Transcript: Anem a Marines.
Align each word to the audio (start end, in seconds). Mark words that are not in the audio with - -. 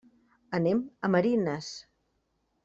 Anem 0.59 0.81
a 1.07 1.11
Marines. 1.17 1.69